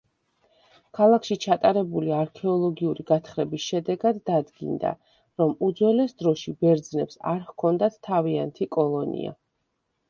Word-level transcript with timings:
ქალაქში 0.99 1.35
ჩატარებული 1.43 2.15
არქეოლოგიური 2.19 3.05
გათხრების 3.11 3.67
შედეგად 3.67 4.23
დადგინდა 4.31 4.95
რომ, 5.43 5.55
უძველეს 5.71 6.17
დროში 6.25 6.57
ბერძნებს 6.65 7.25
აქ 7.37 7.49
ჰქონდათ 7.55 8.03
თავიანთი 8.11 8.73
კოლონია. 8.79 9.39